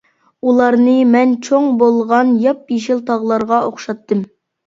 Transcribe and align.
ئۇلارنى 0.51 0.93
مەن 1.15 1.33
چوڭ 1.47 1.67
بولغان 1.83 2.33
ياپيېشىل 2.45 3.05
تاغلارغا 3.11 3.63
ئوخشاتتىم. 3.67 4.27